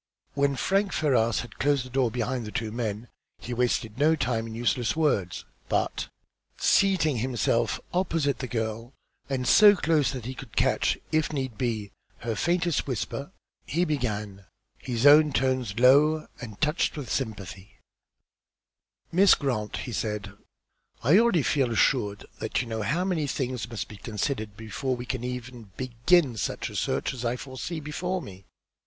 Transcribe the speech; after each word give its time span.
When 0.33 0.55
Frank 0.55 0.93
Ferrars 0.93 1.41
had 1.41 1.59
closed 1.59 1.85
the 1.85 1.91
door 1.91 2.09
behind 2.09 2.43
the 2.47 2.51
two 2.51 2.71
men, 2.71 3.07
he 3.37 3.53
wasted 3.53 3.99
no 3.99 4.15
time 4.15 4.47
in 4.47 4.55
useless 4.55 4.95
words, 4.95 5.45
but, 5.69 6.07
seating 6.57 7.17
himself 7.17 7.79
opposite 7.93 8.39
the 8.39 8.47
girl, 8.47 8.93
and 9.29 9.47
so 9.47 9.75
close 9.75 10.09
that 10.13 10.25
he 10.25 10.33
could 10.33 10.55
catch, 10.55 10.97
if 11.11 11.31
need 11.31 11.55
be, 11.55 11.91
her 12.21 12.33
faintest 12.35 12.87
whisper, 12.87 13.31
he 13.67 13.85
began, 13.85 14.45
his 14.79 15.05
own 15.05 15.33
tones 15.33 15.77
low 15.77 16.25
and 16.41 16.59
touched 16.59 16.97
with 16.97 17.11
sympathy 17.13 17.77
"Miss 19.11 19.35
Grant," 19.35 19.77
he 19.85 19.91
said, 19.91 20.33
"I 21.03 21.19
already 21.19 21.43
feel 21.43 21.71
assured 21.71 22.25
that 22.39 22.59
you 22.59 22.65
know 22.67 22.81
how 22.81 23.03
many 23.05 23.27
things 23.27 23.69
must 23.69 23.87
be 23.87 23.97
considered 23.97 24.57
before 24.57 24.95
we 24.95 25.05
can 25.05 25.23
ever 25.23 25.51
begin 25.77 26.37
such 26.37 26.71
a 26.71 26.75
search 26.75 27.13
as 27.13 27.23
I 27.23 27.35
foresee 27.35 27.79
before 27.79 28.19
me. 28.19 28.47